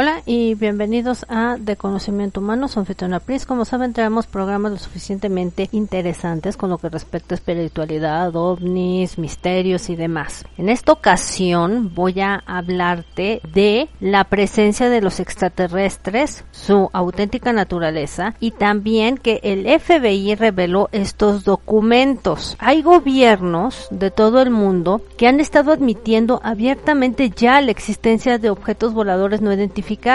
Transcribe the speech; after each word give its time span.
Hola 0.00 0.19
y 0.26 0.54
bienvenidos 0.54 1.24
a 1.28 1.56
De 1.58 1.76
Conocimiento 1.76 2.40
Humano, 2.40 2.68
soy 2.68 2.80
Anfitriona 2.80 3.20
Pris. 3.20 3.46
Como 3.46 3.64
saben, 3.64 3.92
traemos 3.92 4.26
programas 4.26 4.72
lo 4.72 4.78
suficientemente 4.78 5.68
interesantes 5.72 6.56
con 6.56 6.70
lo 6.70 6.78
que 6.78 6.88
respecta 6.88 7.34
a 7.34 7.36
espiritualidad, 7.36 8.34
ovnis, 8.34 9.18
misterios 9.18 9.88
y 9.88 9.96
demás. 9.96 10.44
En 10.58 10.68
esta 10.68 10.92
ocasión 10.92 11.94
voy 11.94 12.20
a 12.20 12.42
hablarte 12.46 13.40
de 13.54 13.88
la 14.00 14.24
presencia 14.24 14.88
de 14.88 15.00
los 15.00 15.20
extraterrestres, 15.20 16.44
su 16.50 16.90
auténtica 16.92 17.52
naturaleza 17.52 18.34
y 18.40 18.50
también 18.50 19.16
que 19.16 19.40
el 19.42 19.66
FBI 19.80 20.34
reveló 20.34 20.88
estos 20.92 21.44
documentos. 21.44 22.56
Hay 22.58 22.82
gobiernos 22.82 23.86
de 23.90 24.10
todo 24.10 24.42
el 24.42 24.50
mundo 24.50 25.02
que 25.16 25.28
han 25.28 25.40
estado 25.40 25.72
admitiendo 25.72 26.40
abiertamente 26.42 27.30
ya 27.30 27.60
la 27.60 27.70
existencia 27.70 28.38
de 28.38 28.50
objetos 28.50 28.92
voladores 28.92 29.40
no 29.40 29.52
identificados 29.52 30.09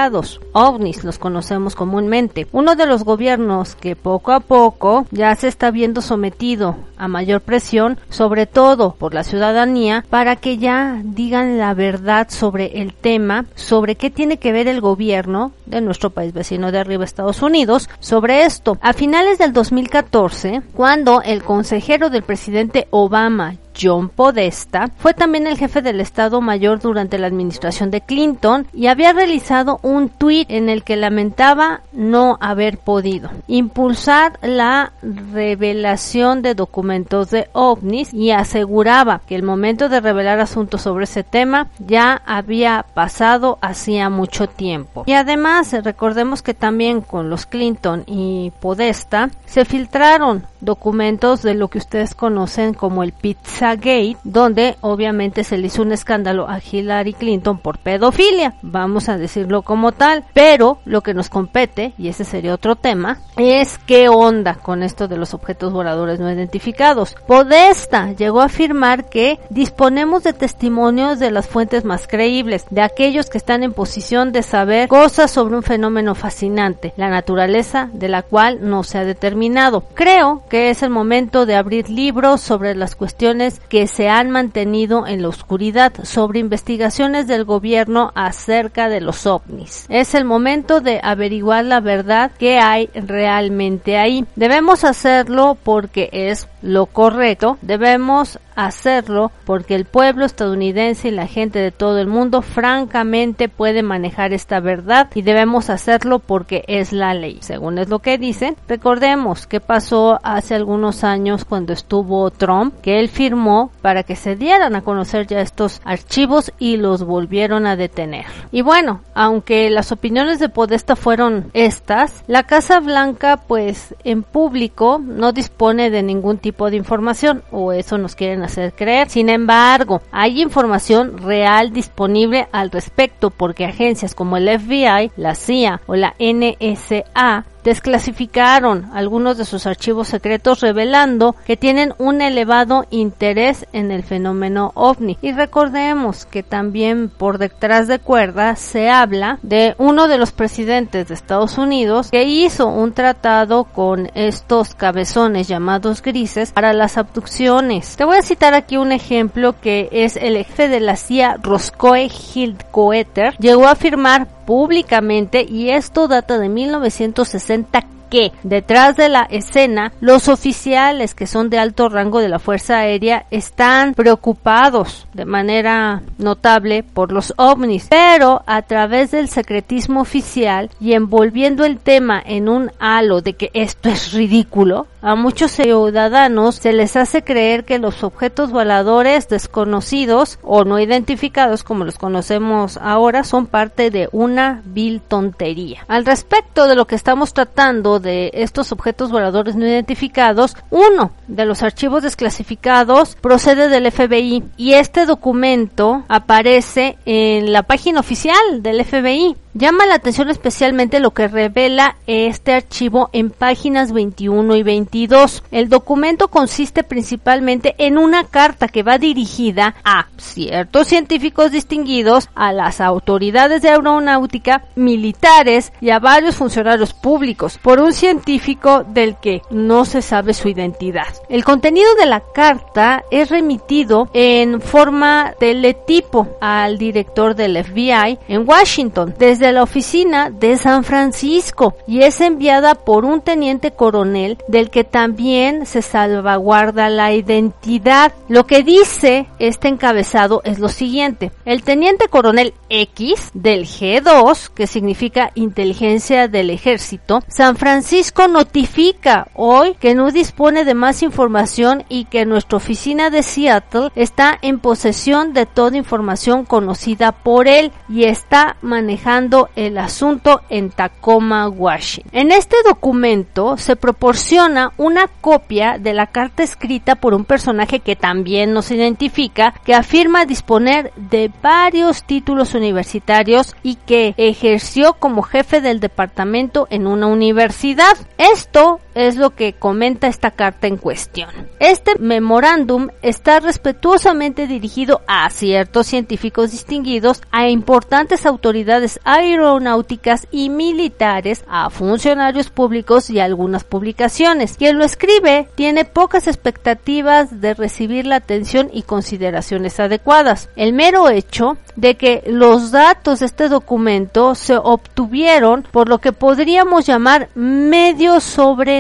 ovnis 0.51 1.03
los 1.03 1.19
conocemos 1.19 1.75
comúnmente. 1.75 2.47
Uno 2.51 2.75
de 2.75 2.85
los 2.85 3.03
gobiernos 3.03 3.75
que 3.75 3.95
poco 3.95 4.31
a 4.31 4.39
poco 4.39 5.05
ya 5.11 5.33
se 5.35 5.47
está 5.47 5.71
viendo 5.71 6.01
sometido 6.01 6.75
a 6.97 7.07
mayor 7.07 7.41
presión, 7.41 7.97
sobre 8.09 8.45
todo 8.45 8.95
por 8.97 9.13
la 9.13 9.23
ciudadanía, 9.23 10.05
para 10.09 10.35
que 10.35 10.57
ya 10.57 11.01
digan 11.03 11.57
la 11.57 11.73
verdad 11.73 12.27
sobre 12.29 12.81
el 12.81 12.93
tema, 12.93 13.45
sobre 13.55 13.95
qué 13.95 14.09
tiene 14.09 14.37
que 14.37 14.51
ver 14.51 14.67
el 14.67 14.81
gobierno 14.81 15.51
de 15.65 15.81
nuestro 15.81 16.09
país 16.09 16.33
vecino 16.33 16.71
de 16.71 16.79
arriba, 16.79 17.03
Estados 17.03 17.41
Unidos, 17.41 17.89
sobre 17.99 18.43
esto. 18.43 18.77
A 18.81 18.93
finales 18.93 19.37
del 19.37 19.53
2014, 19.53 20.61
cuando 20.73 21.21
el 21.21 21.43
consejero 21.43 22.09
del 22.09 22.23
presidente 22.23 22.87
Obama, 22.91 23.55
John 23.79 24.09
Podesta, 24.09 24.89
fue 24.97 25.13
también 25.13 25.47
el 25.47 25.57
jefe 25.57 25.81
del 25.81 26.01
Estado 26.01 26.41
Mayor 26.41 26.79
durante 26.79 27.17
la 27.17 27.27
administración 27.27 27.91
de 27.91 28.01
Clinton 28.01 28.67
y 28.73 28.87
había 28.87 29.13
realizado 29.13 29.79
un 29.81 30.09
tuit 30.09 30.49
en 30.49 30.69
el 30.69 30.83
que 30.83 30.95
lamentaba 30.95 31.81
no 31.91 32.37
haber 32.39 32.77
podido 32.77 33.29
impulsar 33.47 34.39
la 34.41 34.93
revelación 35.01 36.41
de 36.41 36.55
documentos 36.55 37.29
de 37.29 37.49
ovnis 37.53 38.13
y 38.13 38.31
aseguraba 38.31 39.21
que 39.27 39.35
el 39.35 39.43
momento 39.43 39.89
de 39.89 39.99
revelar 39.99 40.39
asuntos 40.39 40.81
sobre 40.81 41.05
ese 41.05 41.23
tema 41.23 41.67
ya 41.79 42.21
había 42.25 42.85
pasado 42.93 43.57
hacía 43.61 44.09
mucho 44.09 44.47
tiempo. 44.47 45.03
Y 45.05 45.13
además 45.13 45.73
recordemos 45.83 46.41
que 46.41 46.53
también 46.53 47.01
con 47.01 47.29
los 47.29 47.45
Clinton 47.45 48.03
y 48.07 48.51
Podesta 48.59 49.29
se 49.45 49.65
filtraron 49.65 50.45
documentos 50.65 51.41
de 51.41 51.53
lo 51.53 51.69
que 51.69 51.77
ustedes 51.77 52.15
conocen 52.15 52.73
como 52.73 53.03
el 53.03 53.13
Pizzagate, 53.13 54.17
donde 54.23 54.75
obviamente 54.81 55.43
se 55.43 55.57
le 55.57 55.67
hizo 55.67 55.81
un 55.81 55.91
escándalo 55.91 56.49
a 56.49 56.59
Hillary 56.59 57.13
Clinton 57.13 57.59
por 57.59 57.77
pedofilia, 57.77 58.55
vamos 58.61 59.09
a 59.09 59.17
decirlo 59.17 59.61
como 59.61 59.91
tal, 59.91 60.25
pero 60.33 60.79
lo 60.85 61.01
que 61.01 61.13
nos 61.13 61.29
compete, 61.29 61.93
y 61.97 62.07
ese 62.07 62.25
sería 62.25 62.53
otro 62.53 62.75
tema, 62.75 63.19
es 63.37 63.77
qué 63.85 64.09
onda 64.09 64.55
con 64.55 64.83
esto 64.83 65.07
de 65.07 65.17
los 65.17 65.33
objetos 65.33 65.71
voladores 65.71 66.19
no 66.19 66.31
identificados. 66.31 67.15
Podesta 67.27 68.11
llegó 68.13 68.41
a 68.41 68.45
afirmar 68.45 69.09
que 69.09 69.39
disponemos 69.49 70.23
de 70.23 70.33
testimonios 70.33 71.19
de 71.19 71.31
las 71.31 71.47
fuentes 71.47 71.85
más 71.85 72.07
creíbles, 72.07 72.65
de 72.69 72.81
aquellos 72.81 73.29
que 73.29 73.37
están 73.37 73.63
en 73.63 73.73
posición 73.73 74.31
de 74.31 74.43
saber 74.43 74.87
cosas 74.87 75.31
sobre 75.31 75.55
un 75.55 75.63
fenómeno 75.63 76.15
fascinante, 76.15 76.93
la 76.97 77.09
naturaleza 77.09 77.89
de 77.93 78.09
la 78.09 78.21
cual 78.21 78.59
no 78.61 78.83
se 78.83 78.97
ha 78.97 79.05
determinado. 79.05 79.83
Creo 79.93 80.43
que 80.49 80.54
es 80.55 80.83
el 80.83 80.89
momento 80.89 81.45
de 81.45 81.55
abrir 81.55 81.89
libros 81.89 82.41
sobre 82.41 82.75
las 82.75 82.95
cuestiones 82.95 83.59
que 83.69 83.87
se 83.87 84.09
han 84.09 84.29
mantenido 84.29 85.05
en 85.07 85.21
la 85.21 85.29
oscuridad, 85.29 85.93
sobre 86.03 86.39
investigaciones 86.39 87.27
del 87.27 87.45
gobierno 87.45 88.11
acerca 88.15 88.89
de 88.89 89.01
los 89.01 89.25
ovnis. 89.25 89.85
Es 89.89 90.15
el 90.15 90.25
momento 90.25 90.81
de 90.81 90.99
averiguar 91.03 91.65
la 91.65 91.79
verdad 91.79 92.31
que 92.37 92.59
hay 92.59 92.89
realmente 92.93 93.97
ahí. 93.97 94.25
Debemos 94.35 94.83
hacerlo 94.83 95.57
porque 95.63 96.09
es 96.11 96.47
lo 96.65 96.87
correcto, 96.87 97.57
debemos 97.61 98.39
hacerlo 98.55 99.31
porque 99.45 99.75
el 99.75 99.85
pueblo 99.85 100.25
estadounidense 100.25 101.09
y 101.09 101.11
la 101.11 101.27
gente 101.27 101.59
de 101.59 101.71
todo 101.71 101.99
el 101.99 102.07
mundo 102.07 102.41
francamente 102.41 103.49
puede 103.49 103.83
manejar 103.83 104.33
esta 104.33 104.59
verdad 104.59 105.09
y 105.13 105.21
debemos 105.21 105.69
hacerlo 105.69 106.19
porque 106.19 106.63
es 106.67 106.91
la 106.91 107.13
ley. 107.13 107.39
Según 107.41 107.77
es 107.77 107.89
lo 107.89 107.99
que 107.99 108.17
dicen, 108.17 108.55
recordemos 108.67 109.45
qué 109.45 109.59
pasó 109.59 110.19
hace 110.23 110.55
algunos 110.55 111.03
años 111.03 111.45
cuando 111.45 111.73
estuvo 111.73 112.31
Trump, 112.31 112.73
que 112.81 112.99
él 112.99 113.09
firmó 113.09 113.71
para 113.81 114.03
que 114.03 114.15
se 114.15 114.35
dieran 114.35 114.75
a 114.75 114.81
conocer 114.81 115.27
ya 115.27 115.41
estos 115.41 115.81
archivos 115.83 116.51
y 116.57 116.77
los 116.77 117.03
volvieron 117.03 117.67
a 117.67 117.75
detener. 117.75 118.25
Y 118.51 118.61
bueno, 118.61 119.01
aunque 119.13 119.69
las 119.69 119.91
opiniones 119.91 120.39
de 120.39 120.49
Podesta 120.49 120.95
fueron 120.95 121.51
estas, 121.53 122.23
la 122.27 122.43
Casa 122.43 122.79
Blanca 122.79 123.37
pues 123.37 123.93
en 124.03 124.23
público 124.23 125.01
no 125.03 125.31
dispone 125.31 125.89
de 125.89 126.01
ningún 126.01 126.37
tipo 126.37 126.54
de 126.57 126.77
información 126.77 127.43
o 127.51 127.73
eso 127.73 127.97
nos 127.97 128.15
quieren 128.15 128.41
hacer 128.43 128.73
creer. 128.73 129.09
Sin 129.09 129.29
embargo, 129.29 130.01
hay 130.11 130.41
información 130.41 131.17
real 131.17 131.73
disponible 131.73 132.47
al 132.51 132.71
respecto 132.71 133.29
porque 133.29 133.65
agencias 133.65 134.15
como 134.15 134.37
el 134.37 134.47
FBI, 134.47 135.11
la 135.17 135.35
CIA 135.35 135.81
o 135.85 135.95
la 135.95 136.15
NSA 136.19 137.45
desclasificaron 137.65 138.89
algunos 138.93 139.37
de 139.37 139.43
sus 139.43 139.65
archivos 139.65 140.07
secretos 140.07 140.61
revelando 140.61 141.35
que 141.45 141.57
tienen 141.57 141.93
un 141.97 142.21
elevado 142.21 142.85
interés 142.91 143.65
en 143.73 143.91
el 143.91 144.03
fenómeno 144.03 144.71
ovni. 144.75 145.17
Y 145.21 145.33
recordemos 145.33 146.25
que 146.25 146.43
también 146.43 147.09
por 147.09 147.39
detrás 147.39 147.87
de 147.87 147.99
cuerda 147.99 148.55
se 148.55 148.89
habla 148.89 149.39
de 149.41 149.75
uno 149.79 150.07
de 150.07 150.19
los 150.19 150.31
presidentes 150.31 151.07
de 151.07 151.13
Estados 151.15 151.57
Unidos 151.57 152.11
que 152.11 152.23
hizo 152.23 152.67
un 152.67 152.93
tratado 152.93 153.63
con 153.63 154.09
estos 154.13 154.75
cabezones 154.75 155.47
llamados 155.47 156.03
grises 156.03 156.51
para 156.51 156.71
las 156.71 156.97
abducciones. 156.97 157.97
Te 157.97 158.05
voy 158.05 158.17
a 158.17 158.21
citar 158.21 158.53
aquí 158.53 158.77
un 158.77 158.91
ejemplo 158.91 159.59
que 159.59 159.89
es 159.91 160.17
el 160.17 160.37
jefe 160.37 160.67
de 160.67 160.79
la 160.79 160.95
CIA 160.95 161.37
Roscoe 161.41 162.09
Hildcoeter 162.09 163.35
llegó 163.39 163.65
a 163.65 163.71
afirmar 163.71 164.27
públicamente 164.45 165.43
y 165.43 165.69
esto 165.69 166.07
data 166.07 166.37
de 166.37 166.49
1960 166.49 167.94
que 168.15 168.31
detrás 168.43 168.95
de 168.95 169.09
la 169.09 169.23
escena 169.23 169.91
los 169.99 170.29
oficiales 170.29 171.13
que 171.13 171.27
son 171.27 171.49
de 171.49 171.59
alto 171.59 171.89
rango 171.89 172.19
de 172.19 172.29
la 172.29 172.39
Fuerza 172.39 172.77
Aérea 172.77 173.25
están 173.29 173.93
preocupados 173.93 175.05
de 175.13 175.25
manera 175.25 176.01
notable 176.17 176.83
por 176.83 177.11
los 177.11 177.33
ovnis, 177.35 177.87
pero 177.89 178.41
a 178.45 178.61
través 178.61 179.11
del 179.11 179.27
secretismo 179.27 179.99
oficial 179.99 180.69
y 180.79 180.93
envolviendo 180.93 181.65
el 181.65 181.77
tema 181.77 182.23
en 182.25 182.47
un 182.47 182.71
halo 182.79 183.19
de 183.19 183.33
que 183.33 183.51
esto 183.53 183.89
es 183.89 184.13
ridículo, 184.13 184.87
a 185.05 185.13
muchos 185.13 185.51
ciudadanos 185.51 186.55
se 186.55 186.73
les 186.73 186.95
hace 186.95 187.23
creer 187.23 187.63
que 187.63 187.77
los 187.77 188.03
objetos 188.03 188.49
voladores 188.49 189.29
desconocidos 189.29 190.39
o 190.41 190.63
no 190.63 190.79
identificados 190.79 191.61
como 191.61 191.85
los 191.85 191.99
conocemos 191.99 192.77
ahora 192.81 193.23
son 193.23 193.45
parte 193.45 193.91
de 193.91 194.09
una 194.11 194.63
vil 194.65 195.01
tontería. 195.01 195.85
Al 195.87 196.07
respecto 196.07 196.67
de 196.67 196.73
lo 196.73 196.87
que 196.87 196.95
estamos 196.95 197.35
tratando 197.35 197.99
de 198.05 198.31
estos 198.33 198.71
objetos 198.71 199.11
voladores 199.11 199.57
no 199.57 199.67
identificados, 199.67 200.55
uno 200.69 201.11
de 201.27 201.43
los 201.43 201.61
archivos 201.61 202.03
desclasificados 202.03 203.17
procede 203.19 203.67
del 203.67 203.91
FBI 203.91 204.43
y 204.55 204.73
este 204.73 205.05
documento 205.05 206.05
aparece 206.07 206.97
en 207.05 207.51
la 207.51 207.63
página 207.63 207.99
oficial 207.99 208.61
del 208.61 208.85
FBI. 208.85 209.35
Llama 209.57 209.85
la 209.85 209.95
atención 209.95 210.29
especialmente 210.29 210.99
lo 210.99 211.11
que 211.11 211.29
revela 211.29 211.95
este 212.07 212.51
archivo 212.51 213.09
en 213.13 213.29
páginas 213.29 213.93
21 213.93 214.53
y 214.53 214.63
22. 214.63 215.43
El 215.49 215.69
documento 215.69 216.27
consiste 216.27 216.83
principalmente 216.83 217.73
en 217.77 217.97
una 217.97 218.25
carta 218.25 218.67
que 218.67 218.83
va 218.83 218.97
dirigida 218.97 219.75
a 219.85 220.07
ciertos 220.17 220.89
científicos 220.89 221.53
distinguidos, 221.53 222.27
a 222.35 222.51
las 222.51 222.81
autoridades 222.81 223.61
de 223.61 223.69
aeronáutica, 223.69 224.65
militares 224.75 225.71
y 225.79 225.89
a 225.91 225.99
varios 225.99 226.35
funcionarios 226.35 226.91
públicos 226.91 227.57
por 227.57 227.79
un 227.79 227.93
científico 227.93 228.83
del 228.83 229.15
que 229.21 229.41
no 229.51 229.85
se 229.85 230.01
sabe 230.01 230.33
su 230.33 230.49
identidad. 230.49 231.07
El 231.29 231.45
contenido 231.45 231.95
de 231.95 232.07
la 232.07 232.21
carta 232.33 233.05
es 233.09 233.29
remitido 233.29 234.09
en 234.13 234.59
forma 234.59 235.33
teletipo 235.39 236.27
al 236.41 236.77
director 236.77 237.35
del 237.35 237.63
FBI 237.63 238.19
en 238.27 238.45
Washington 238.45 239.15
desde 239.17 239.44
de 239.45 239.51
la 239.51 239.61
oficina 239.61 240.31
de 240.31 240.57
San 240.57 240.83
Francisco 240.83 241.75
y 241.87 242.01
es 242.01 242.19
enviada 242.19 242.73
por 242.73 243.05
un 243.05 243.21
teniente 243.21 243.71
coronel 243.71 244.39
del 244.47 244.71
que 244.71 244.83
también 244.83 245.67
se 245.67 245.83
salvaguarda 245.83 246.89
la 246.89 247.13
identidad. 247.13 248.11
Lo 248.27 248.47
que 248.47 248.63
dice 248.63 249.27
este 249.37 249.67
encabezado 249.67 250.41
es 250.45 250.57
lo 250.57 250.67
siguiente. 250.69 251.31
El 251.45 251.61
teniente 251.61 252.07
coronel 252.07 252.55
X 252.69 253.29
del 253.35 253.65
G2, 253.67 254.49
que 254.49 254.65
significa 254.65 255.31
inteligencia 255.35 256.27
del 256.27 256.49
ejército, 256.49 257.19
San 257.27 257.55
Francisco 257.55 258.27
notifica 258.27 259.27
hoy 259.35 259.75
que 259.79 259.93
no 259.93 260.09
dispone 260.09 260.65
de 260.65 260.73
más 260.73 261.03
información 261.03 261.83
y 261.87 262.05
que 262.05 262.25
nuestra 262.25 262.57
oficina 262.57 263.11
de 263.11 263.21
Seattle 263.21 263.91
está 263.95 264.39
en 264.41 264.59
posesión 264.59 265.33
de 265.33 265.45
toda 265.45 265.77
información 265.77 266.45
conocida 266.45 267.11
por 267.11 267.47
él 267.47 267.71
y 267.87 268.05
está 268.05 268.57
manejando 268.61 269.34
el 269.55 269.77
asunto 269.77 270.41
en 270.49 270.69
Tacoma, 270.69 271.47
Washington. 271.49 272.11
En 272.13 272.31
este 272.31 272.55
documento 272.65 273.57
se 273.57 273.75
proporciona 273.75 274.71
una 274.77 275.07
copia 275.21 275.77
de 275.77 275.93
la 275.93 276.07
carta 276.07 276.43
escrita 276.43 276.95
por 276.95 277.13
un 277.13 277.25
personaje 277.25 277.79
que 277.79 277.95
también 277.95 278.53
nos 278.53 278.71
identifica, 278.71 279.53
que 279.65 279.73
afirma 279.73 280.25
disponer 280.25 280.91
de 280.95 281.31
varios 281.41 282.03
títulos 282.03 282.53
universitarios 282.53 283.55
y 283.63 283.75
que 283.75 284.13
ejerció 284.17 284.93
como 284.93 285.21
jefe 285.21 285.61
del 285.61 285.79
departamento 285.79 286.67
en 286.69 286.87
una 286.87 287.07
universidad. 287.07 287.95
Esto 288.17 288.79
es 288.95 289.17
lo 289.17 289.35
que 289.35 289.53
comenta 289.53 290.07
esta 290.07 290.31
carta 290.31 290.67
en 290.67 290.77
cuestión. 290.77 291.29
Este 291.59 291.99
memorándum 291.99 292.87
está 293.01 293.39
respetuosamente 293.39 294.47
dirigido 294.47 295.01
a 295.07 295.29
ciertos 295.29 295.87
científicos 295.87 296.51
distinguidos, 296.51 297.21
a 297.31 297.49
importantes 297.49 298.25
autoridades 298.25 298.99
aeronáuticas 299.03 300.27
y 300.31 300.49
militares, 300.49 301.43
a 301.47 301.69
funcionarios 301.69 302.49
públicos 302.49 303.09
y 303.09 303.19
algunas 303.19 303.63
publicaciones. 303.63 304.57
Quien 304.57 304.77
lo 304.77 304.85
escribe 304.85 305.47
tiene 305.55 305.85
pocas 305.85 306.27
expectativas 306.27 307.41
de 307.41 307.53
recibir 307.53 308.05
la 308.05 308.15
atención 308.15 308.69
y 308.71 308.83
consideraciones 308.83 309.79
adecuadas. 309.79 310.49
El 310.55 310.73
mero 310.73 311.09
hecho 311.09 311.57
de 311.75 311.95
que 311.95 312.23
los 312.25 312.71
datos 312.71 313.19
de 313.19 313.25
este 313.25 313.49
documento 313.49 314.35
se 314.35 314.55
obtuvieron 314.55 315.63
por 315.71 315.89
lo 315.89 315.99
que 315.99 316.13
podríamos 316.13 316.85
llamar 316.85 317.29
medios 317.35 318.23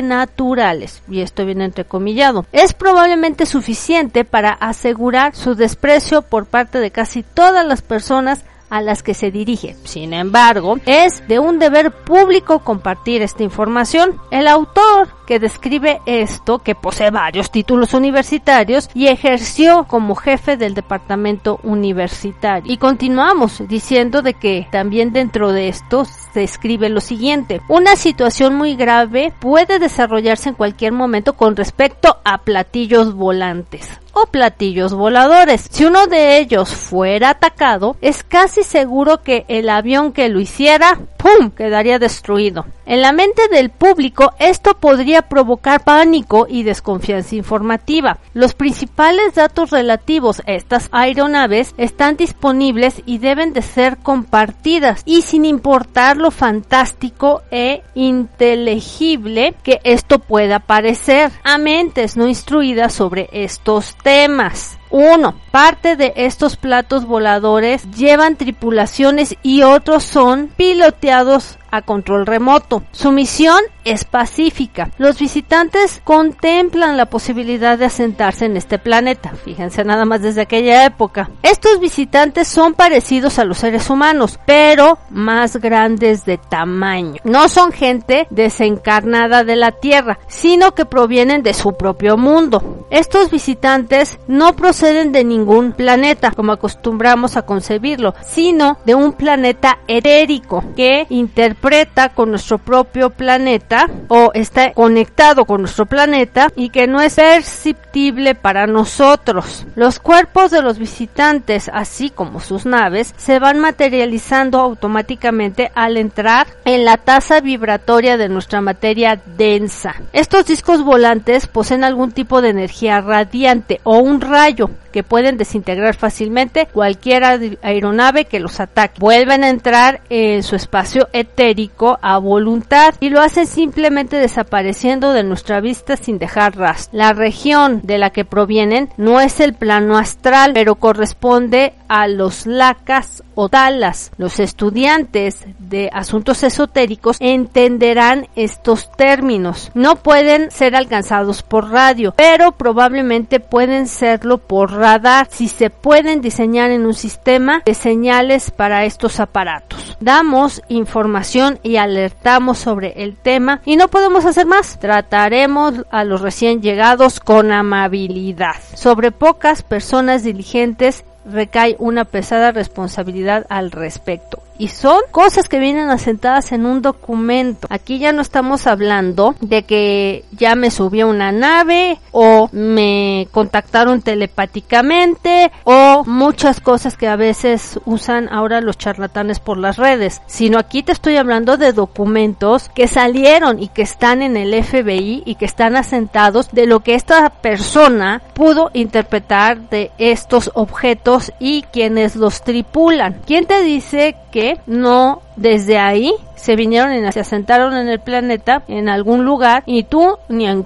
sobrenaturales, 0.05 1.01
y 1.09 1.21
esto 1.21 1.45
viene 1.45 1.65
entrecomillado, 1.65 2.45
es 2.51 2.73
probablemente 2.73 3.45
suficiente 3.45 4.23
para 4.23 4.51
asegurar 4.51 5.35
su 5.35 5.55
desprecio 5.55 6.21
por 6.21 6.45
parte 6.45 6.79
de 6.79 6.91
casi 6.91 7.23
todas 7.23 7.65
las 7.65 7.81
personas 7.81 8.43
a 8.75 8.81
las 8.81 9.03
que 9.03 9.13
se 9.13 9.31
dirige. 9.31 9.77
Sin 9.85 10.11
embargo, 10.11 10.77
es 10.85 11.25
de 11.29 11.39
un 11.39 11.59
deber 11.59 11.91
público 11.91 12.59
compartir 12.59 13.21
esta 13.21 13.41
información. 13.41 14.19
El 14.31 14.49
autor 14.49 15.07
que 15.25 15.39
describe 15.39 16.01
esto, 16.05 16.59
que 16.59 16.75
posee 16.75 17.09
varios 17.09 17.51
títulos 17.51 17.93
universitarios 17.93 18.89
y 18.93 19.07
ejerció 19.07 19.85
como 19.85 20.13
jefe 20.15 20.57
del 20.57 20.73
departamento 20.73 21.61
universitario. 21.63 22.69
Y 22.69 22.75
continuamos 22.75 23.63
diciendo 23.65 24.21
de 24.21 24.33
que 24.33 24.67
también 24.71 25.13
dentro 25.13 25.53
de 25.53 25.69
esto 25.69 26.03
se 26.03 26.43
escribe 26.43 26.89
lo 26.89 26.99
siguiente. 26.99 27.61
Una 27.69 27.95
situación 27.95 28.55
muy 28.55 28.75
grave 28.75 29.31
puede 29.39 29.79
desarrollarse 29.79 30.49
en 30.49 30.55
cualquier 30.55 30.91
momento 30.91 31.37
con 31.37 31.55
respecto 31.55 32.17
a 32.25 32.39
platillos 32.39 33.13
volantes 33.13 34.01
o 34.15 34.25
platillos 34.27 34.93
voladores. 34.93 35.67
Si 35.69 35.85
uno 35.85 36.07
de 36.07 36.39
ellos 36.39 36.73
fuera 36.73 37.31
atacado, 37.31 37.97
es 38.01 38.23
casi 38.23 38.63
seguro 38.63 39.21
que 39.21 39.45
el 39.49 39.69
avión 39.69 40.13
que 40.13 40.29
lo 40.29 40.39
hiciera, 40.39 40.99
¡pum!, 41.17 41.51
quedaría 41.51 41.99
destruido. 41.99 42.65
En 42.85 43.01
la 43.01 43.11
mente 43.11 43.47
del 43.49 43.71
público 43.71 44.33
esto 44.39 44.75
podría 44.75 45.23
provocar 45.23 45.83
pánico 45.83 46.45
y 46.47 46.63
desconfianza 46.63 47.35
informativa. 47.35 48.19
Los 48.33 48.53
principales 48.53 49.33
datos 49.33 49.71
relativos 49.71 50.41
a 50.45 50.53
estas 50.53 50.89
aeronaves 50.91 51.73
están 51.77 52.15
disponibles 52.15 53.01
y 53.05 53.17
deben 53.17 53.53
de 53.53 53.63
ser 53.63 53.97
compartidas 53.97 55.01
y 55.05 55.23
sin 55.23 55.45
importar 55.45 56.17
lo 56.17 56.29
fantástico 56.29 57.41
e 57.49 57.81
inteligible 57.95 59.55
que 59.63 59.79
esto 59.83 60.19
pueda 60.19 60.59
parecer 60.59 61.31
a 61.43 61.57
mentes 61.57 62.17
no 62.17 62.27
instruidas 62.27 62.93
sobre 62.93 63.29
estos 63.31 63.95
temas. 64.05 64.77
1. 64.89 65.35
Parte 65.51 65.95
de 65.95 66.13
estos 66.15 66.57
platos 66.57 67.05
voladores 67.05 67.89
llevan 67.91 68.35
tripulaciones 68.35 69.35
y 69.41 69.63
otros 69.63 70.03
son 70.03 70.49
piloteados 70.55 71.57
a 71.75 71.81
control 71.81 72.25
remoto. 72.25 72.83
Su 72.91 73.11
misión 73.11 73.59
es 73.83 74.05
pacífica. 74.05 74.89
Los 74.97 75.19
visitantes 75.19 76.01
contemplan 76.03 76.97
la 76.97 77.07
posibilidad 77.07 77.77
de 77.77 77.85
asentarse 77.85 78.45
en 78.45 78.57
este 78.57 78.79
planeta. 78.79 79.33
Fíjense 79.43 79.83
nada 79.83 80.05
más 80.05 80.21
desde 80.21 80.41
aquella 80.41 80.85
época. 80.85 81.29
Estos 81.43 81.79
visitantes 81.79 82.47
son 82.47 82.73
parecidos 82.73 83.39
a 83.39 83.45
los 83.45 83.57
seres 83.57 83.89
humanos, 83.89 84.39
pero 84.45 84.97
más 85.09 85.57
grandes 85.57 86.25
de 86.25 86.37
tamaño. 86.37 87.21
No 87.23 87.49
son 87.49 87.71
gente 87.71 88.27
desencarnada 88.29 89.43
de 89.43 89.55
la 89.55 89.71
Tierra, 89.71 90.19
sino 90.27 90.73
que 90.73 90.85
provienen 90.85 91.43
de 91.43 91.53
su 91.53 91.73
propio 91.73 92.17
mundo. 92.17 92.85
Estos 92.89 93.29
visitantes 93.29 94.17
no 94.27 94.55
de 94.81 95.23
ningún 95.23 95.71
planeta, 95.71 96.31
como 96.31 96.51
acostumbramos 96.51 97.37
a 97.37 97.43
concebirlo, 97.43 98.13
sino 98.21 98.77
de 98.85 98.93
un 98.93 99.13
planeta 99.13 99.79
etérico 99.87 100.63
que 100.75 101.05
interpreta 101.09 102.09
con 102.09 102.31
nuestro 102.31 102.57
propio 102.57 103.09
planeta 103.09 103.89
o 104.09 104.31
está 104.33 104.73
conectado 104.73 105.45
con 105.45 105.61
nuestro 105.61 105.85
planeta 105.85 106.49
y 106.57 106.69
que 106.69 106.87
no 106.87 107.01
es 107.01 107.15
perceptible 107.15 108.35
para 108.35 108.67
nosotros. 108.67 109.65
Los 109.75 109.99
cuerpos 109.99 110.51
de 110.51 110.61
los 110.61 110.77
visitantes, 110.77 111.71
así 111.73 112.09
como 112.09 112.41
sus 112.41 112.65
naves, 112.65 113.13
se 113.15 113.39
van 113.39 113.59
materializando 113.59 114.59
automáticamente 114.59 115.71
al 115.73 115.95
entrar 115.95 116.47
en 116.65 116.83
la 116.83 116.97
tasa 116.97 117.39
vibratoria 117.39 118.17
de 118.17 118.27
nuestra 118.27 118.59
materia 118.59 119.21
densa. 119.37 119.95
Estos 120.11 120.45
discos 120.45 120.83
volantes 120.83 121.47
poseen 121.47 121.85
algún 121.85 122.11
tipo 122.11 122.41
de 122.41 122.49
energía 122.49 122.99
radiante 122.99 123.79
o 123.83 123.99
un 123.99 124.19
rayo 124.19 124.64
mucho. 124.67 124.84
Que 124.95 125.03
pueden 125.03 125.35
desintegrar 125.35 125.93
fácilmente 125.93 126.69
cualquier 126.71 127.25
aeronave 127.61 128.23
que 128.23 128.39
los 128.39 128.61
ataque. 128.61 128.93
Vuelven 128.97 129.43
a 129.43 129.49
entrar 129.49 129.99
en 130.09 130.41
su 130.41 130.55
espacio 130.55 131.09
etérico 131.11 131.99
a 132.01 132.17
voluntad 132.17 132.95
y 133.01 133.09
lo 133.09 133.19
hacen 133.19 133.45
simplemente 133.45 134.15
desapareciendo 134.15 135.11
de 135.11 135.25
nuestra 135.25 135.59
vista 135.59 135.97
sin 135.97 136.17
dejar 136.17 136.55
rastro. 136.55 136.97
La 136.97 137.11
región 137.11 137.81
de 137.83 137.97
la 137.97 138.11
que 138.11 138.23
provienen 138.23 138.87
no 138.95 139.19
es 139.19 139.41
el 139.41 139.53
plano 139.53 139.97
astral, 139.97 140.51
pero 140.53 140.75
corresponde 140.75 141.73
a 141.89 142.07
los 142.07 142.45
lacas 142.45 143.21
o 143.35 143.49
talas. 143.49 144.13
Los 144.17 144.39
estudiantes 144.39 145.43
de 145.59 145.89
asuntos 145.91 146.41
esotéricos 146.43 147.17
entenderán 147.19 148.29
estos 148.37 148.89
términos. 148.93 149.71
No 149.73 149.97
pueden 149.97 150.51
ser 150.51 150.73
alcanzados 150.73 151.43
por 151.43 151.69
radio, 151.69 152.13
pero 152.15 152.53
probablemente 152.53 153.41
pueden 153.41 153.87
serlo 153.87 154.37
por 154.37 154.71
radio 154.71 154.84
radar 154.85 155.27
si 155.31 155.47
se 155.47 155.71
pueden 155.71 156.21
diseñar 156.21 156.69
en 156.69 156.85
un 156.85 156.93
sistema 156.93 157.63
de 157.65 157.73
señales 157.73 158.51
para 158.51 158.85
estos 158.85 159.19
aparatos. 159.19 159.97
Damos 159.99 160.61
información 160.67 161.57
y 161.63 161.77
alertamos 161.77 162.59
sobre 162.59 163.01
el 163.01 163.15
tema 163.15 163.61
y 163.65 163.77
no 163.77 163.87
podemos 163.87 164.25
hacer 164.25 164.45
más. 164.45 164.77
Trataremos 164.79 165.73
a 165.89 166.03
los 166.03 166.21
recién 166.21 166.61
llegados 166.61 167.19
con 167.19 167.51
amabilidad. 167.51 168.57
Sobre 168.75 169.11
pocas 169.11 169.63
personas 169.63 170.23
diligentes 170.23 171.03
recae 171.25 171.75
una 171.79 172.05
pesada 172.05 172.51
responsabilidad 172.51 173.45
al 173.49 173.71
respecto. 173.71 174.41
y 174.57 174.69
son 174.69 175.01
cosas 175.11 175.49
que 175.49 175.59
vienen 175.59 175.89
asentadas 175.89 176.53
en 176.53 176.65
un 176.65 176.81
documento. 176.81 177.67
Aquí 177.69 177.99
ya 177.99 178.13
no 178.13 178.21
estamos 178.21 178.67
hablando 178.67 179.35
de 179.41 179.63
que 179.63 180.23
ya 180.31 180.55
me 180.55 180.71
subí 180.71 181.01
a 181.01 181.07
una 181.07 181.33
nave 181.33 181.99
o 182.11 182.47
me 182.53 183.27
contactaron 183.31 184.01
telepáticamente 184.01 185.51
o 185.65 185.74
muchas 186.05 186.59
cosas 186.59 186.97
que 186.97 187.07
a 187.07 187.15
veces 187.15 187.79
usan 187.85 188.27
ahora 188.31 188.61
los 188.61 188.77
charlatanes 188.77 189.39
por 189.39 189.57
las 189.57 189.77
redes, 189.77 190.21
sino 190.25 190.57
aquí 190.57 190.83
te 190.83 190.91
estoy 190.91 191.17
hablando 191.17 191.57
de 191.57 191.73
documentos 191.73 192.69
que 192.75 192.87
salieron 192.87 193.61
y 193.61 193.69
que 193.69 193.81
están 193.81 194.21
en 194.21 194.37
el 194.37 194.63
FBI 194.63 195.23
y 195.25 195.35
que 195.35 195.45
están 195.45 195.75
asentados 195.75 196.51
de 196.51 196.65
lo 196.65 196.81
que 196.81 196.95
esta 196.95 197.29
persona 197.29 198.21
pudo 198.33 198.71
interpretar 198.73 199.69
de 199.69 199.91
estos 199.97 200.51
objetos 200.53 201.31
y 201.39 201.63
quienes 201.63 202.15
los 202.15 202.43
tripulan. 202.43 203.21
¿Quién 203.25 203.45
te 203.45 203.63
dice 203.63 204.15
que 204.31 204.59
no 204.65 205.21
desde 205.35 205.77
ahí 205.77 206.13
se 206.45 206.55
vinieron 206.55 206.93
y 206.93 207.11
se 207.11 207.21
asentaron 207.21 207.75
en 207.75 207.87
el 207.87 207.99
planeta 207.99 208.61
en 208.67 208.87
algún 208.87 209.25
lugar 209.25 209.63
y 209.65 209.83
tú 209.83 210.17
ni 210.29 210.45
en. 210.47 210.65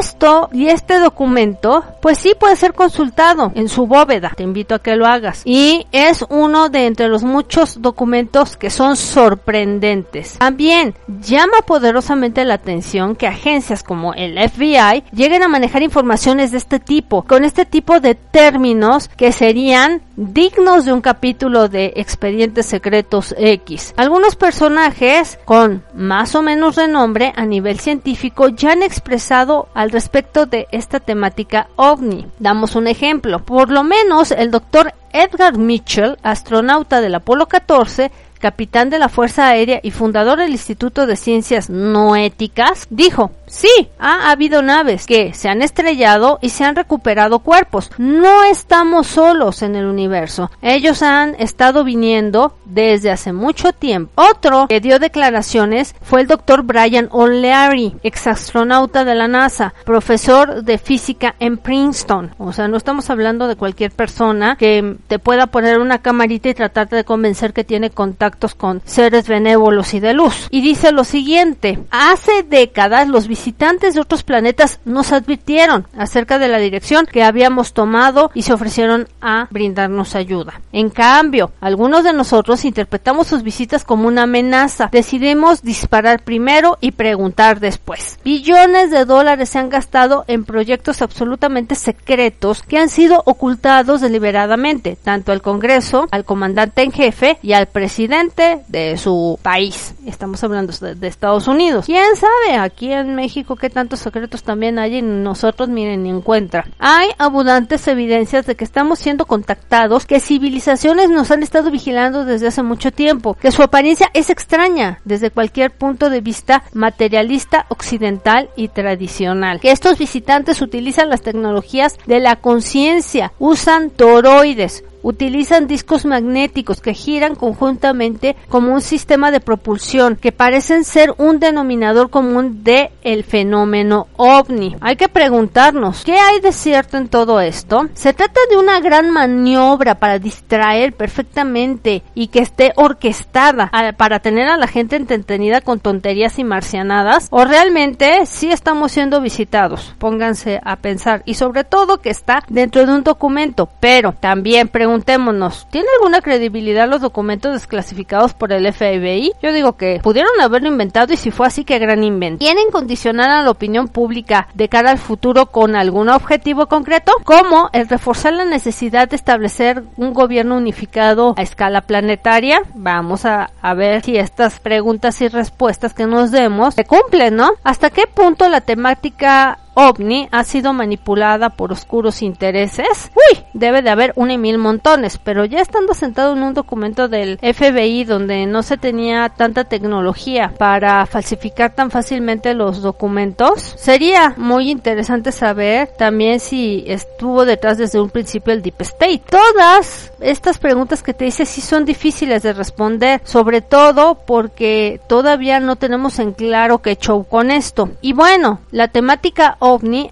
Esto 0.00 0.48
y 0.52 0.68
este 0.68 0.98
documento 0.98 1.84
pues 2.00 2.18
sí 2.18 2.32
puede 2.38 2.56
ser 2.56 2.72
consultado 2.72 3.52
en 3.54 3.68
su 3.68 3.86
bóveda. 3.86 4.32
Te 4.34 4.42
invito 4.42 4.74
a 4.74 4.78
que 4.78 4.96
lo 4.96 5.06
hagas. 5.06 5.42
Y 5.44 5.86
es 5.92 6.24
uno 6.30 6.70
de 6.70 6.86
entre 6.86 7.08
los 7.08 7.24
muchos 7.24 7.82
documentos 7.82 8.56
que 8.56 8.70
son 8.70 8.96
sorprendentes. 8.96 10.38
También 10.38 10.94
llama 11.20 11.58
poderosamente 11.66 12.44
la 12.44 12.54
atención 12.54 13.16
que 13.16 13.26
agencias 13.26 13.82
como 13.82 14.14
el 14.14 14.38
FBI 14.38 15.04
lleguen 15.12 15.42
a 15.42 15.48
manejar 15.48 15.82
informaciones 15.82 16.52
de 16.52 16.58
este 16.58 16.78
tipo, 16.78 17.22
con 17.22 17.44
este 17.44 17.66
tipo 17.66 18.00
de 18.00 18.14
términos 18.14 19.08
que 19.08 19.32
serían 19.32 20.02
dignos 20.18 20.84
de 20.84 20.92
un 20.92 21.00
capítulo 21.00 21.68
de 21.68 21.92
expedientes 21.94 22.66
secretos 22.66 23.34
X. 23.38 23.94
Algunos 23.96 24.34
personajes 24.34 25.38
con 25.44 25.84
más 25.94 26.34
o 26.34 26.42
menos 26.42 26.74
renombre 26.74 27.32
a 27.36 27.44
nivel 27.44 27.78
científico 27.78 28.48
ya 28.48 28.72
han 28.72 28.82
expresado 28.82 29.68
al 29.74 29.92
respecto 29.92 30.46
de 30.46 30.66
esta 30.72 30.98
temática 30.98 31.68
ovni. 31.76 32.26
Damos 32.40 32.74
un 32.74 32.88
ejemplo. 32.88 33.44
Por 33.44 33.70
lo 33.70 33.84
menos 33.84 34.32
el 34.32 34.50
doctor 34.50 34.92
Edgar 35.12 35.56
Mitchell, 35.56 36.18
astronauta 36.22 37.00
del 37.00 37.14
Apolo 37.14 37.46
14, 37.46 38.10
capitán 38.38 38.90
de 38.90 38.98
la 38.98 39.08
Fuerza 39.08 39.48
Aérea 39.48 39.80
y 39.82 39.90
fundador 39.90 40.38
del 40.38 40.50
Instituto 40.50 41.06
de 41.06 41.16
Ciencias 41.16 41.68
No 41.70 42.16
Éticas, 42.16 42.86
dijo, 42.90 43.32
sí, 43.46 43.88
ha 43.98 44.30
habido 44.30 44.62
naves 44.62 45.06
que 45.06 45.34
se 45.34 45.48
han 45.48 45.62
estrellado 45.62 46.38
y 46.40 46.50
se 46.50 46.64
han 46.64 46.76
recuperado 46.76 47.40
cuerpos. 47.40 47.90
No 47.98 48.44
estamos 48.44 49.06
solos 49.06 49.62
en 49.62 49.76
el 49.76 49.86
universo. 49.86 50.50
Ellos 50.62 51.02
han 51.02 51.34
estado 51.38 51.84
viniendo 51.84 52.54
desde 52.64 53.10
hace 53.10 53.32
mucho 53.32 53.72
tiempo. 53.72 54.12
Otro 54.14 54.66
que 54.68 54.80
dio 54.80 54.98
declaraciones 54.98 55.94
fue 56.02 56.20
el 56.20 56.26
doctor 56.26 56.62
Brian 56.62 57.08
O'Leary, 57.10 57.96
exastronauta 58.02 59.04
de 59.04 59.14
la 59.14 59.28
NASA, 59.28 59.74
profesor 59.84 60.62
de 60.62 60.78
física 60.78 61.34
en 61.38 61.58
Princeton. 61.58 62.34
O 62.38 62.52
sea, 62.52 62.68
no 62.68 62.76
estamos 62.76 63.10
hablando 63.10 63.48
de 63.48 63.56
cualquier 63.56 63.90
persona 63.90 64.56
que 64.56 64.96
te 65.06 65.18
pueda 65.18 65.46
poner 65.46 65.78
una 65.78 65.98
camarita 65.98 66.48
y 66.48 66.54
tratarte 66.54 66.96
de 66.96 67.04
convencer 67.04 67.52
que 67.52 67.64
tiene 67.64 67.90
contacto 67.90 68.27
con 68.56 68.82
seres 68.84 69.28
benévolos 69.28 69.94
y 69.94 70.00
de 70.00 70.12
luz. 70.12 70.48
Y 70.50 70.60
dice 70.60 70.92
lo 70.92 71.04
siguiente, 71.04 71.78
hace 71.90 72.42
décadas 72.42 73.08
los 73.08 73.28
visitantes 73.28 73.94
de 73.94 74.00
otros 74.00 74.22
planetas 74.22 74.80
nos 74.84 75.12
advirtieron 75.12 75.86
acerca 75.96 76.38
de 76.38 76.48
la 76.48 76.58
dirección 76.58 77.06
que 77.06 77.22
habíamos 77.22 77.72
tomado 77.72 78.30
y 78.34 78.42
se 78.42 78.52
ofrecieron 78.52 79.08
a 79.20 79.48
brindarnos 79.50 80.14
ayuda. 80.14 80.60
En 80.72 80.90
cambio, 80.90 81.52
algunos 81.60 82.04
de 82.04 82.12
nosotros 82.12 82.64
interpretamos 82.64 83.26
sus 83.26 83.42
visitas 83.42 83.84
como 83.84 84.08
una 84.08 84.24
amenaza. 84.24 84.88
Decidimos 84.92 85.62
disparar 85.62 86.22
primero 86.22 86.78
y 86.80 86.92
preguntar 86.92 87.60
después. 87.60 88.18
Billones 88.24 88.90
de 88.90 89.04
dólares 89.04 89.50
se 89.50 89.58
han 89.58 89.70
gastado 89.70 90.24
en 90.28 90.44
proyectos 90.44 91.02
absolutamente 91.02 91.74
secretos 91.74 92.62
que 92.62 92.78
han 92.78 92.88
sido 92.88 93.22
ocultados 93.26 94.00
deliberadamente, 94.00 94.96
tanto 95.02 95.32
al 95.32 95.42
Congreso, 95.42 96.08
al 96.10 96.24
comandante 96.24 96.82
en 96.82 96.92
jefe 96.92 97.38
y 97.42 97.52
al 97.52 97.66
presidente 97.66 98.17
de 98.18 98.96
su 98.98 99.38
país. 99.42 99.94
Estamos 100.04 100.42
hablando 100.42 100.72
de, 100.72 101.06
Estados 101.06 101.46
Unidos. 101.46 101.86
¿Quién 101.86 102.16
sabe 102.16 102.58
aquí 102.58 102.92
en 102.92 103.14
México 103.14 103.54
qué 103.54 103.70
tantos 103.70 104.00
secretos 104.00 104.42
también 104.42 104.80
hay 104.80 104.96
y 104.96 105.02
nosotros 105.02 105.68
miren 105.68 106.02
ni 106.02 106.10
encuentra? 106.10 106.66
Hay 106.80 107.10
abundantes 107.18 107.86
evidencias 107.86 108.44
de 108.44 108.56
que 108.56 108.64
estamos 108.64 108.98
siendo 108.98 109.24
contactados, 109.26 110.04
que 110.04 110.18
civilizaciones 110.18 111.10
nos 111.10 111.30
han 111.30 111.44
estado 111.44 111.70
vigilando 111.70 112.24
desde 112.24 112.48
hace 112.48 112.64
mucho 112.64 112.90
tiempo, 112.90 113.34
que 113.34 113.52
su 113.52 113.62
apariencia 113.62 114.10
es 114.14 114.30
extraña 114.30 115.00
desde 115.04 115.30
cualquier 115.30 115.70
punto 115.70 116.10
de 116.10 116.20
vista 116.20 116.64
materialista, 116.72 117.66
occidental 117.68 118.50
y 118.56 118.66
tradicional. 118.66 119.60
Que 119.60 119.70
estos 119.70 119.96
visitantes 119.96 120.60
utilizan 120.60 121.08
las 121.08 121.22
tecnologías 121.22 121.96
de 122.06 122.18
la 122.18 122.34
conciencia, 122.34 123.32
usan 123.38 123.90
toroides, 123.90 124.82
utilizan 125.02 125.66
discos 125.66 126.04
magnéticos 126.04 126.80
que 126.80 126.94
giran 126.94 127.34
conjuntamente 127.34 128.36
como 128.48 128.72
un 128.72 128.80
sistema 128.80 129.30
de 129.30 129.40
propulsión 129.40 130.16
que 130.16 130.32
parecen 130.32 130.84
ser 130.84 131.14
un 131.18 131.38
denominador 131.38 132.10
común 132.10 132.64
de 132.64 132.90
fenómeno 133.26 134.06
ovni. 134.16 134.76
Hay 134.80 134.96
que 134.96 135.08
preguntarnos, 135.08 136.04
¿qué 136.04 136.18
hay 136.18 136.40
de 136.40 136.52
cierto 136.52 136.96
en 136.96 137.08
todo 137.08 137.40
esto? 137.40 137.88
¿Se 137.94 138.12
trata 138.12 138.40
de 138.50 138.56
una 138.56 138.80
gran 138.80 139.10
maniobra 139.10 139.94
para 139.96 140.18
distraer 140.18 140.92
perfectamente 140.92 142.02
y 142.14 142.28
que 142.28 142.40
esté 142.40 142.72
orquestada 142.76 143.70
para 143.96 144.20
tener 144.20 144.48
a 144.48 144.56
la 144.56 144.66
gente 144.66 144.96
entretenida 144.96 145.60
con 145.60 145.80
tonterías 145.80 146.38
y 146.38 146.44
marcianadas? 146.44 147.28
¿O 147.30 147.44
realmente 147.44 148.26
sí 148.26 148.50
estamos 148.50 148.92
siendo 148.92 149.20
visitados? 149.20 149.94
Pónganse 149.98 150.60
a 150.62 150.76
pensar 150.76 151.22
y 151.24 151.34
sobre 151.34 151.64
todo 151.64 152.00
que 152.00 152.10
está 152.10 152.42
dentro 152.48 152.84
de 152.84 152.92
un 152.92 153.04
documento, 153.04 153.68
pero 153.80 154.12
también 154.12 154.68
preguntarnos 154.68 154.87
preguntémonos, 154.88 155.66
¿tiene 155.70 155.88
alguna 155.98 156.22
credibilidad 156.22 156.88
los 156.88 157.02
documentos 157.02 157.52
desclasificados 157.52 158.32
por 158.32 158.52
el 158.52 158.72
FBI? 158.72 159.32
Yo 159.42 159.52
digo 159.52 159.76
que 159.76 160.00
pudieron 160.02 160.40
haberlo 160.40 160.68
inventado 160.68 161.12
y 161.12 161.18
si 161.18 161.30
fue 161.30 161.46
así, 161.46 161.64
que 161.64 161.78
gran 161.78 162.02
invento. 162.02 162.38
¿Tienen 162.38 162.70
condicionar 162.70 163.28
a 163.28 163.42
la 163.42 163.50
opinión 163.50 163.88
pública 163.88 164.48
de 164.54 164.70
cara 164.70 164.90
al 164.90 164.98
futuro 164.98 165.46
con 165.46 165.76
algún 165.76 166.08
objetivo 166.08 166.68
concreto? 166.68 167.12
Como 167.24 167.68
el 167.74 167.86
reforzar 167.86 168.32
la 168.32 168.46
necesidad 168.46 169.08
de 169.08 169.16
establecer 169.16 169.82
un 169.98 170.14
gobierno 170.14 170.56
unificado 170.56 171.34
a 171.36 171.42
escala 171.42 171.82
planetaria. 171.82 172.62
Vamos 172.74 173.26
a 173.26 173.50
ver 173.74 174.02
si 174.02 174.16
estas 174.16 174.58
preguntas 174.58 175.20
y 175.20 175.28
respuestas 175.28 175.92
que 175.92 176.06
nos 176.06 176.30
demos 176.30 176.74
se 176.74 176.84
cumplen, 176.84 177.36
¿no? 177.36 177.50
¿Hasta 177.62 177.90
qué 177.90 178.06
punto 178.06 178.48
la 178.48 178.62
temática 178.62 179.58
ovni 179.78 180.28
ha 180.32 180.42
sido 180.42 180.72
manipulada 180.72 181.50
por 181.50 181.70
oscuros 181.72 182.22
intereses? 182.22 183.12
Uy, 183.14 183.44
debe 183.52 183.80
de 183.80 183.90
haber 183.90 184.12
un 184.16 184.32
y 184.32 184.38
mil 184.38 184.58
montones, 184.58 185.18
pero 185.18 185.44
ya 185.44 185.60
estando 185.60 185.94
sentado 185.94 186.32
en 186.34 186.42
un 186.42 186.54
documento 186.54 187.08
del 187.08 187.38
FBI 187.38 188.04
donde 188.04 188.46
no 188.46 188.62
se 188.62 188.76
tenía 188.76 189.28
tanta 189.28 189.64
tecnología 189.64 190.52
para 190.58 191.06
falsificar 191.06 191.74
tan 191.74 191.90
fácilmente 191.90 192.54
los 192.54 192.82
documentos, 192.82 193.62
sería 193.76 194.34
muy 194.36 194.70
interesante 194.70 195.30
saber 195.30 195.88
también 195.96 196.40
si 196.40 196.84
estuvo 196.86 197.44
detrás 197.44 197.78
desde 197.78 198.00
un 198.00 198.10
principio 198.10 198.52
el 198.52 198.62
Deep 198.62 198.80
State. 198.80 199.22
Todas 199.30 200.12
estas 200.20 200.58
preguntas 200.58 201.02
que 201.02 201.14
te 201.14 201.26
hice 201.26 201.46
sí 201.46 201.60
son 201.60 201.84
difíciles 201.84 202.42
de 202.42 202.52
responder, 202.52 203.20
sobre 203.24 203.60
todo 203.60 204.16
porque 204.26 205.00
todavía 205.06 205.60
no 205.60 205.76
tenemos 205.76 206.18
en 206.18 206.32
claro 206.32 206.78
qué 206.78 206.96
show 206.96 207.24
con 207.24 207.50
esto. 207.50 207.90
Y 208.00 208.12
bueno, 208.12 208.60
la 208.70 208.88
temática 208.88 209.56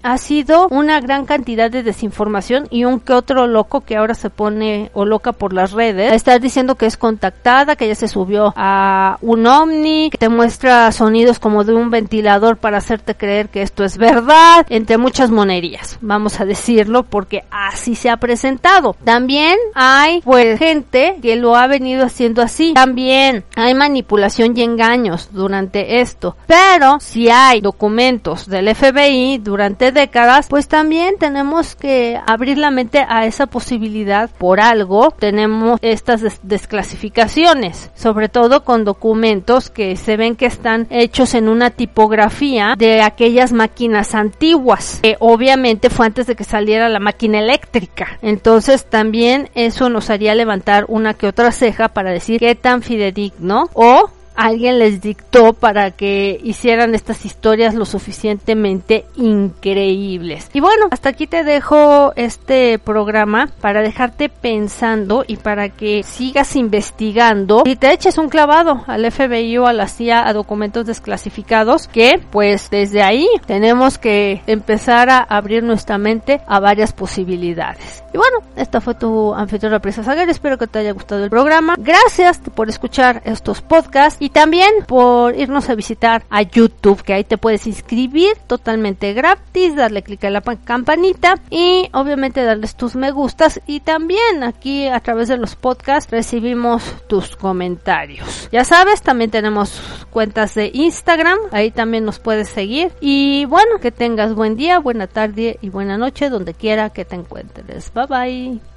ha 0.03 0.17
sido 0.17 0.67
una 0.69 0.99
gran 0.99 1.25
cantidad 1.25 1.71
de 1.71 1.83
desinformación 1.83 2.67
y 2.69 2.85
un 2.85 2.99
que 2.99 3.13
otro 3.13 3.47
loco 3.47 3.81
que 3.81 3.97
ahora 3.97 4.13
se 4.13 4.29
pone 4.29 4.91
o 4.93 5.05
loca 5.05 5.31
por 5.31 5.53
las 5.53 5.71
redes 5.71 6.11
a 6.11 6.15
estar 6.15 6.39
diciendo 6.39 6.75
que 6.75 6.85
es 6.85 6.97
contactada, 6.97 7.75
que 7.75 7.87
ya 7.87 7.95
se 7.95 8.07
subió 8.07 8.53
a 8.55 9.17
un 9.21 9.47
ovni, 9.47 10.09
que 10.09 10.17
te 10.17 10.29
muestra 10.29 10.91
sonidos 10.91 11.39
como 11.39 11.63
de 11.63 11.73
un 11.73 11.89
ventilador 11.89 12.57
para 12.57 12.77
hacerte 12.77 13.15
creer 13.15 13.49
que 13.49 13.61
esto 13.61 13.83
es 13.83 13.97
verdad, 13.97 14.65
entre 14.69 14.97
muchas 14.97 15.31
monerías, 15.31 15.97
vamos 16.01 16.39
a 16.39 16.45
decirlo 16.45 17.03
porque 17.03 17.43
así 17.49 17.95
se 17.95 18.09
ha 18.09 18.17
presentado. 18.17 18.95
También 19.03 19.57
hay 19.73 20.21
pues 20.21 20.59
gente 20.59 21.17
que 21.21 21.35
lo 21.35 21.55
ha 21.55 21.67
venido 21.67 22.05
haciendo 22.05 22.41
así. 22.41 22.73
También 22.73 23.43
hay 23.55 23.73
manipulación 23.73 24.57
y 24.57 24.61
engaños 24.61 25.29
durante 25.31 26.01
esto. 26.01 26.35
Pero 26.47 26.97
si 26.99 27.29
hay 27.29 27.61
documentos 27.61 28.47
del 28.47 28.73
FBI 28.75 29.39
durante 29.47 29.93
décadas, 29.93 30.47
pues 30.49 30.67
también 30.67 31.15
tenemos 31.17 31.75
que 31.75 32.19
abrir 32.27 32.57
la 32.57 32.69
mente 32.69 33.05
a 33.07 33.25
esa 33.25 33.47
posibilidad. 33.47 34.29
Por 34.37 34.59
algo 34.59 35.11
tenemos 35.11 35.79
estas 35.81 36.21
desclasificaciones, 36.43 37.89
sobre 37.95 38.27
todo 38.27 38.65
con 38.65 38.83
documentos 38.83 39.69
que 39.69 39.95
se 39.95 40.17
ven 40.17 40.35
que 40.35 40.47
están 40.47 40.87
hechos 40.89 41.33
en 41.33 41.47
una 41.47 41.69
tipografía 41.69 42.75
de 42.77 43.01
aquellas 43.01 43.53
máquinas 43.53 44.15
antiguas, 44.15 44.99
que 45.01 45.15
obviamente 45.19 45.89
fue 45.89 46.07
antes 46.07 46.27
de 46.27 46.35
que 46.35 46.43
saliera 46.43 46.89
la 46.89 46.99
máquina 46.99 47.39
eléctrica. 47.39 48.19
Entonces 48.21 48.85
también 48.85 49.49
eso 49.55 49.89
nos 49.89 50.09
haría 50.09 50.35
levantar 50.35 50.85
una 50.89 51.13
que 51.13 51.27
otra 51.27 51.53
ceja 51.53 51.87
para 51.87 52.11
decir 52.11 52.39
qué 52.39 52.53
tan 52.55 52.81
fidedigno 52.81 53.69
o 53.73 54.09
alguien 54.37 54.79
les 54.79 55.01
dictó 55.01 55.53
para 55.53 55.91
que 55.91 56.39
hicieran 56.43 56.95
estas 56.95 57.25
historias 57.25 57.73
lo 57.73 57.85
suficientemente 57.85 59.05
increíbles. 59.15 60.49
Y 60.53 60.61
bueno, 60.61 60.85
hasta 60.91 61.09
aquí 61.09 61.27
te 61.27 61.43
dejo 61.43 62.13
este 62.15 62.79
programa 62.79 63.49
para 63.59 63.81
dejarte 63.81 64.29
pensando 64.29 65.25
y 65.27 65.37
para 65.37 65.69
que 65.69 66.03
sigas 66.03 66.55
investigando 66.55 67.63
y 67.65 67.75
te 67.75 67.91
eches 67.91 68.17
un 68.17 68.29
clavado 68.29 68.83
al 68.87 69.11
FBI 69.11 69.57
o 69.57 69.65
a 69.65 69.73
la 69.73 69.87
CIA 69.87 70.27
a 70.27 70.33
documentos 70.33 70.85
desclasificados 70.85 71.87
que 71.87 72.21
pues 72.31 72.69
desde 72.69 73.01
ahí 73.01 73.27
tenemos 73.47 73.97
que 73.97 74.41
empezar 74.45 75.09
a 75.09 75.19
abrir 75.19 75.63
nuestra 75.63 75.97
mente 75.97 76.41
a 76.47 76.59
varias 76.59 76.93
posibilidades. 76.93 78.03
Y 78.13 78.17
bueno, 78.17 78.37
esta 78.55 78.81
fue 78.81 78.93
tu 78.93 79.33
anfitriona 79.33 79.79
Prisa 79.79 80.03
Sager, 80.03 80.29
espero 80.29 80.57
que 80.57 80.67
te 80.67 80.79
haya 80.79 80.91
gustado 80.91 81.23
el 81.23 81.29
programa. 81.29 81.75
Gracias 81.77 82.39
por 82.53 82.69
escuchar 82.69 83.21
estos 83.25 83.61
podcasts 83.61 84.21
y 84.27 84.29
también 84.29 84.69
por 84.85 85.37
irnos 85.39 85.69
a 85.69 85.75
visitar 85.75 86.25
a 86.29 86.41
YouTube, 86.41 87.01
que 87.01 87.13
ahí 87.13 87.23
te 87.23 87.37
puedes 87.37 87.65
inscribir 87.65 88.35
totalmente 88.45 89.13
gratis, 89.13 89.73
darle 89.73 90.03
clic 90.03 90.21
a 90.25 90.29
la 90.29 90.41
campanita 90.41 91.35
y 91.49 91.87
obviamente 91.93 92.43
darles 92.43 92.75
tus 92.75 92.97
me 92.97 93.11
gustas 93.11 93.61
y 93.67 93.79
también 93.79 94.43
aquí 94.43 94.85
a 94.87 94.99
través 94.99 95.29
de 95.29 95.37
los 95.37 95.55
podcasts 95.55 96.11
recibimos 96.11 96.83
tus 97.07 97.37
comentarios. 97.37 98.49
Ya 98.51 98.65
sabes, 98.65 99.01
también 99.01 99.31
tenemos 99.31 99.81
cuentas 100.09 100.55
de 100.55 100.71
Instagram, 100.73 101.37
ahí 101.53 101.71
también 101.71 102.03
nos 102.03 102.19
puedes 102.19 102.49
seguir 102.49 102.91
y 102.99 103.45
bueno, 103.45 103.79
que 103.79 103.93
tengas 103.93 104.35
buen 104.35 104.57
día, 104.57 104.79
buena 104.79 105.07
tarde 105.07 105.57
y 105.61 105.69
buena 105.69 105.97
noche 105.97 106.29
donde 106.29 106.53
quiera 106.53 106.89
que 106.89 107.05
te 107.05 107.15
encuentres. 107.15 107.93
Bye 107.93 108.07
bye. 108.07 108.76